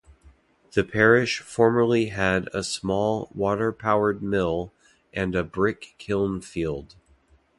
The 0.71 0.83
parish 0.83 1.41
formerly 1.41 2.07
had 2.07 2.49
a 2.55 2.63
small 2.63 3.29
water-powered 3.35 4.23
mill 4.23 4.73
and 5.13 5.35
a 5.35 5.43
brick 5.43 5.93
kiln 5.99 6.41
field. 6.41 6.95